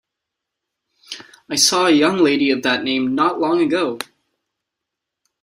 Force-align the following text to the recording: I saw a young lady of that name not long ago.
I 1.47 1.53
saw 1.57 1.85
a 1.85 1.91
young 1.91 2.17
lady 2.17 2.49
of 2.49 2.63
that 2.63 2.83
name 2.83 3.13
not 3.13 3.39
long 3.39 3.61
ago. 3.61 3.99